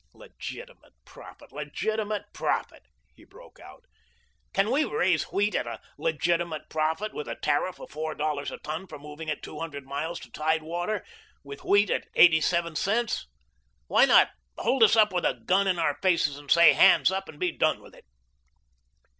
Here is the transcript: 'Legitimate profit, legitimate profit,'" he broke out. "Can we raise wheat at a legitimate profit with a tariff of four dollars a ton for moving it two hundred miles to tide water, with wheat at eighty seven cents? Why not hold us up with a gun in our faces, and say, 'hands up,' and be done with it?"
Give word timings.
'Legitimate 0.13 0.93
profit, 1.05 1.51
legitimate 1.51 2.25
profit,'" 2.33 2.87
he 3.13 3.23
broke 3.23 3.59
out. 3.59 3.85
"Can 4.51 4.71
we 4.71 4.83
raise 4.83 5.25
wheat 5.25 5.53
at 5.53 5.67
a 5.67 5.79
legitimate 5.95 6.69
profit 6.69 7.13
with 7.13 7.27
a 7.27 7.35
tariff 7.35 7.77
of 7.79 7.91
four 7.91 8.15
dollars 8.15 8.49
a 8.49 8.57
ton 8.57 8.87
for 8.87 8.97
moving 8.97 9.29
it 9.29 9.43
two 9.43 9.59
hundred 9.59 9.85
miles 9.85 10.19
to 10.21 10.31
tide 10.31 10.63
water, 10.63 11.05
with 11.43 11.63
wheat 11.63 11.91
at 11.91 12.07
eighty 12.15 12.41
seven 12.41 12.75
cents? 12.75 13.27
Why 13.85 14.05
not 14.05 14.31
hold 14.57 14.81
us 14.81 14.95
up 14.95 15.13
with 15.13 15.23
a 15.23 15.35
gun 15.45 15.67
in 15.67 15.77
our 15.77 15.99
faces, 16.01 16.35
and 16.39 16.49
say, 16.49 16.73
'hands 16.73 17.11
up,' 17.11 17.29
and 17.29 17.39
be 17.39 17.51
done 17.51 17.79
with 17.79 17.93
it?" 17.93 18.05